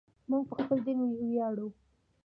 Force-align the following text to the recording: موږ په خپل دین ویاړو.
موږ 0.29 0.43
په 0.49 0.55
خپل 0.61 0.77
دین 0.85 0.99
ویاړو. 1.03 1.67